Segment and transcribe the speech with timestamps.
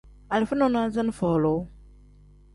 [0.29, 1.53] Alifa nonaza ni folu.